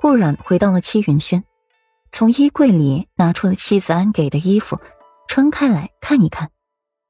[0.00, 1.42] 顾阮回到了七云轩，
[2.12, 4.78] 从衣柜里拿出了妻子安给的衣服，
[5.26, 6.52] 撑开来看一看，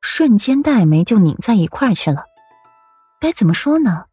[0.01, 2.25] 瞬间黛眉就拧在一块去了。
[3.21, 4.07] 该怎么说呢？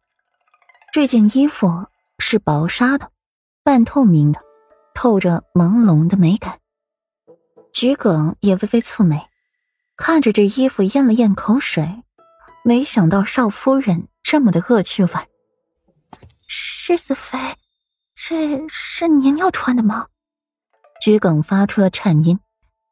[0.92, 1.86] 这件衣服
[2.18, 3.10] 是薄纱的，
[3.64, 4.42] 半透明的，
[4.94, 6.58] 透着朦胧的美感。
[7.72, 9.26] 桔梗也微微蹙眉，
[9.96, 12.02] 看着这衣服咽了咽口水，
[12.62, 15.12] 没想到少夫人这么的恶趣味。
[16.46, 17.38] 世子妃。
[18.28, 20.08] 这是您要穿的吗？
[21.00, 22.40] 桔梗发出了颤音，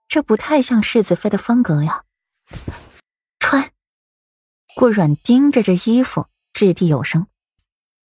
[0.06, 2.04] 这不太像世子妃的风格呀。
[3.40, 3.68] 穿。
[4.76, 7.26] 顾阮盯着这衣服，掷地有声。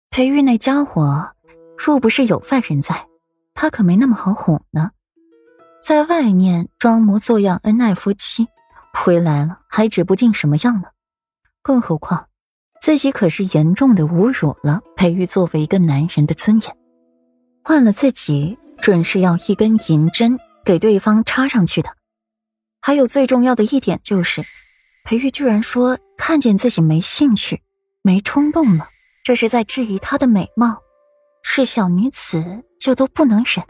[0.09, 1.33] 裴玉那家伙，
[1.77, 3.09] 若不是有外人在，
[3.53, 4.91] 他可没那么好哄呢。
[5.83, 8.47] 在外面装模作样恩爱夫妻，
[8.93, 10.87] 回来了还指不定什么样呢。
[11.61, 12.29] 更何况，
[12.81, 16.78] 自己可是严重的侮辱了裴玉作为一个男人的尊严。
[17.63, 21.95] 换了自己，准是要一根银针给对方插上去的。
[22.81, 24.43] 还有最重要的一点就是，
[25.03, 27.61] 裴玉居然说看见自己没兴趣、
[28.01, 28.87] 没冲动了，
[29.23, 30.81] 这是在质疑她的美貌，
[31.43, 33.65] 是小女子就都不能忍。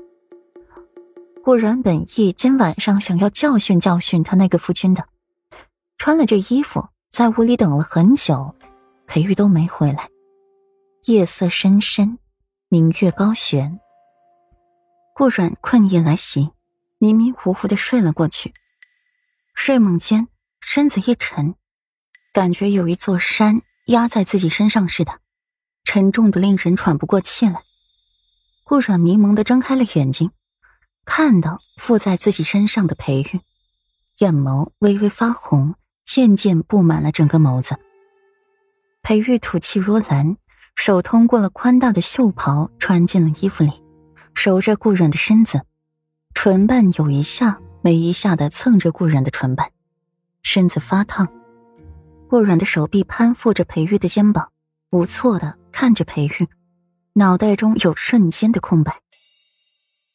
[1.43, 5.05] 顾然本意今晚上想要教训教训他那个夫君的，
[5.97, 8.53] 穿了这衣服在屋里等了很久，
[9.07, 10.07] 裴玉都没回来。
[11.05, 12.19] 夜色深深。
[12.71, 13.79] 明月高悬，
[15.15, 16.51] 顾阮困意来袭，
[16.99, 18.53] 迷迷糊糊的睡了过去。
[19.55, 20.27] 睡梦间，
[20.61, 21.55] 身子一沉，
[22.31, 25.19] 感觉有一座山压在自己身上似的，
[25.83, 27.63] 沉重的令人喘不过气来。
[28.63, 30.29] 顾阮迷蒙的睁开了眼睛，
[31.05, 33.41] 看到附在自己身上的裴玉，
[34.19, 35.73] 眼眸微微发红，
[36.05, 37.79] 渐渐布满了整个眸子。
[39.01, 40.37] 裴玉吐气如兰。
[40.75, 43.71] 手通过了宽大的袖袍，穿进了衣服里，
[44.33, 45.61] 守着顾软的身子，
[46.33, 49.71] 唇瓣有一下没一下的蹭着顾软的唇瓣，
[50.41, 51.27] 身子发烫。
[52.29, 54.51] 顾软的手臂攀附着裴玉的肩膀，
[54.91, 56.47] 无措的看着裴玉，
[57.13, 59.01] 脑袋中有瞬间的空白。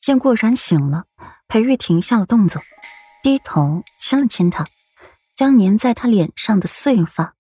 [0.01, 1.05] 见顾然醒了，
[1.49, 2.62] 裴玉停下了动作，
[3.23, 4.65] 低头亲了亲他，
[5.34, 7.34] 将粘在他脸上的碎发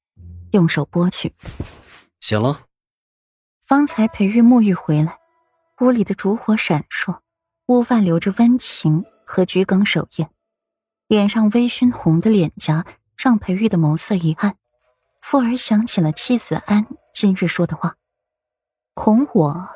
[0.50, 1.34] 用手拨去。
[2.20, 2.60] 醒了。
[3.66, 5.18] 方才裴玉沐浴回来，
[5.80, 7.20] 屋里的烛火闪烁，
[7.68, 10.28] 屋外留着温情和桔梗守夜，
[11.08, 12.84] 脸上微醺红的脸颊
[13.16, 14.56] 让裴玉的眸色一暗，
[15.22, 17.94] 复而想起了妻子安今日说的话
[18.96, 19.68] ：“哄我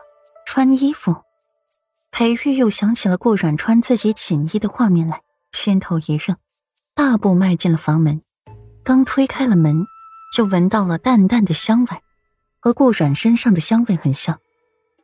[0.45, 1.23] 穿衣服。”
[2.13, 5.23] 裴玉又想起了顾阮穿自己锦衣的画面来，
[5.53, 6.37] 心头一热，
[6.95, 8.21] 大步迈进了房门，
[8.85, 9.87] 刚推开了门，
[10.37, 12.03] 就闻到了淡淡的香味。
[12.61, 14.41] 和顾阮身上的香味很像，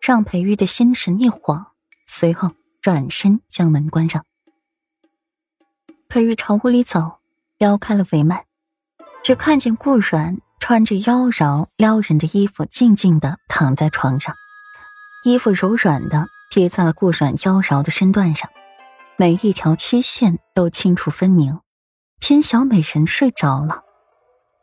[0.00, 1.69] 让裴玉的心神一晃，
[2.06, 2.50] 随后
[2.82, 4.25] 转身将门关上。
[6.09, 7.19] 裴玉朝屋里走，
[7.59, 8.44] 撩开了帷幔，
[9.22, 14.34] 只看见顾阮穿着妖娆撩人的衣服，静静的躺在床上，
[15.25, 18.50] 衣服柔软的贴在了顾阮妖娆的身段上，
[19.16, 21.60] 每一条曲线都清楚分明，
[22.20, 23.82] 偏小美人睡着了，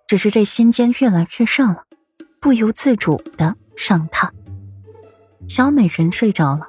[0.08, 1.86] 只是这心间越来越热了。
[2.42, 4.28] 不由自主的上榻，
[5.48, 6.66] 小美人睡着了，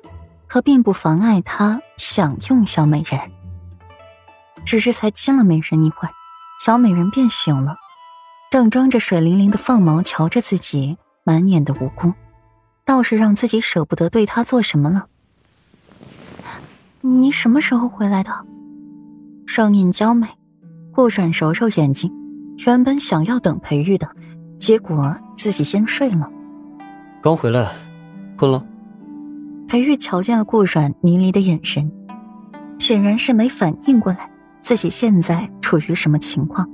[0.47, 3.19] 可并不妨碍他享用小美人。
[4.67, 6.11] 只是才亲了美人一会儿，
[6.63, 7.77] 小美人便醒了，
[8.51, 12.13] 正睁着水灵灵的凤眸瞧着自己，满眼的无辜，
[12.85, 15.07] 倒是让自己舍不得对她做什么了。
[17.01, 18.31] 你什么时候回来的？
[19.47, 20.29] 声音娇美，
[20.95, 22.13] 顾阮揉揉眼睛，
[22.67, 24.15] 原本想要等裴玉的。
[24.63, 26.31] 结果自己先睡了，
[27.21, 27.69] 刚回来，
[28.37, 28.65] 困了。
[29.67, 31.91] 裴玉瞧见了顾阮迷离的眼神，
[32.79, 34.31] 显然是没反应过来
[34.61, 36.71] 自己现在处于什么情况。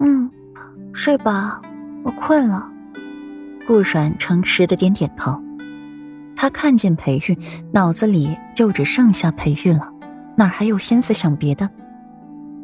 [0.00, 0.28] 嗯，
[0.92, 1.62] 睡吧，
[2.02, 2.68] 我困了。
[3.64, 5.40] 顾阮诚实的点点头。
[6.34, 7.38] 他看见裴玉，
[7.72, 9.88] 脑子里就只剩下裴玉了，
[10.36, 11.70] 哪还有心思想别的？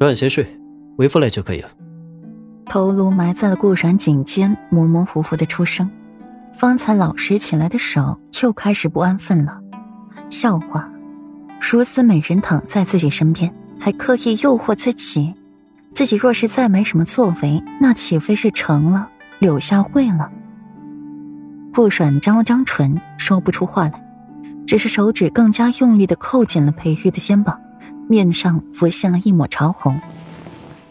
[0.01, 0.45] 阮先睡，
[0.97, 1.69] 为夫来就可以了。
[2.67, 5.91] 头颅埋在了顾阮颈间，模模糊糊的出声。
[6.55, 9.61] 方才老实起来的手又开始不安分了。
[10.31, 10.91] 笑话，
[11.61, 15.35] 如此美人躺在自己身边，还刻意诱惑自己。
[15.95, 20.31] 自己若是再没什么作为，那岂非是成了柳下惠了？
[21.75, 24.05] 顾阮张了张唇，说不出话来，
[24.67, 27.61] 只是手指更加用力的扣紧了裴玉的肩膀，
[28.09, 29.99] 面上浮现了一抹潮红。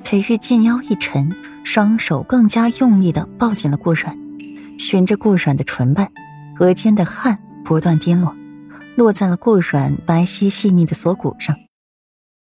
[0.04, 1.32] 裴玉近腰一沉。
[1.64, 4.18] 双手更加用力的抱紧了顾阮，
[4.78, 6.08] 循着顾阮的唇瓣，
[6.60, 8.36] 额间的汗不断滴落，
[8.96, 11.56] 落在了顾软白皙细腻的锁骨上。